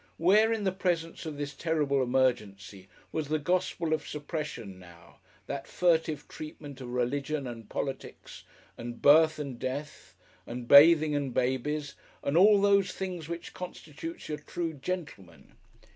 [0.17, 5.67] Where, in the presence of this terrible emergency, was the gospel of suppression now that
[5.67, 8.43] Furtive treatment of Religion and Politics,
[8.79, 10.15] and Birth and Death
[10.47, 11.93] and Bathing and Babies,
[12.23, 15.53] and "all those things" which constitutes your True Gentleman?